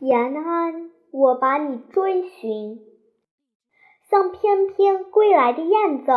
[0.00, 2.78] 延安，我把你追寻，
[4.08, 6.12] 像翩翩归来的燕子，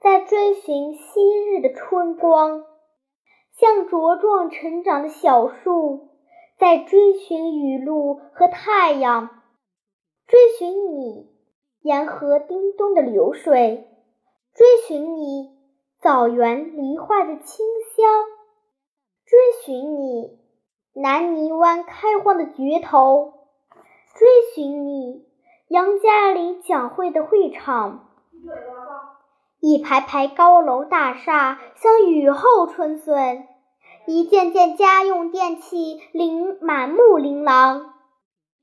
[0.00, 2.62] 在追寻昔日的春光；
[3.58, 6.10] 像茁壮成长的小树，
[6.56, 9.28] 在追寻雨露和太阳。
[10.28, 11.28] 追寻你，
[11.80, 13.88] 沿河叮咚的流水；
[14.54, 15.50] 追寻你，
[16.00, 17.66] 枣园梨花的清
[17.96, 18.06] 香；
[19.26, 20.39] 追寻你。
[20.92, 23.34] 南泥湾开荒的绝头，
[24.14, 25.24] 追寻你；
[25.68, 28.08] 杨家岭讲会的会场，
[29.60, 33.46] 一排排高楼大厦像雨后春笋，
[34.06, 37.94] 一件件家用电器琳满目琳琅。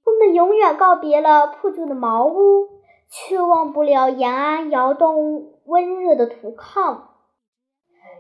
[0.03, 2.67] 我们永远告别了破旧的茅屋，
[3.09, 7.03] 却忘不了延安窑洞温热的土炕。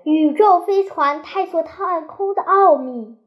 [0.03, 3.17] 宇宙飞船探索太空的奥秘。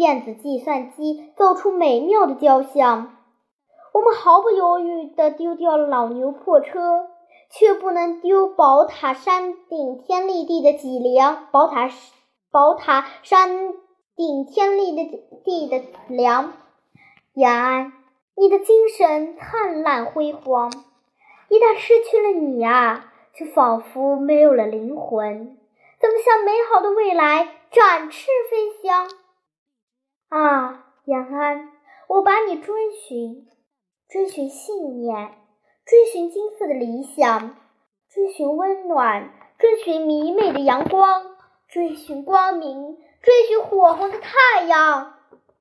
[0.00, 3.18] 电子计算机奏出美妙的交响，
[3.92, 7.06] 我们毫不犹豫地丢掉了老牛破车，
[7.50, 11.48] 却不能丢宝塔山顶天立地的脊梁。
[11.52, 11.90] 宝塔
[12.50, 13.74] 宝塔山
[14.16, 16.54] 顶天立的地的梁，
[17.34, 17.92] 延安，
[18.38, 20.72] 你的精神灿烂辉煌。
[21.50, 25.58] 一旦失去了你啊，就仿佛没有了灵魂，
[26.00, 29.06] 怎么向美好的未来展翅飞翔？
[31.10, 31.68] 延安，
[32.06, 33.48] 我把你追寻，
[34.08, 35.32] 追寻信念，
[35.84, 37.56] 追寻金色的理想，
[38.08, 41.34] 追寻温暖，追寻明媚的阳光，
[41.66, 45.14] 追寻光明，追寻火红的太阳。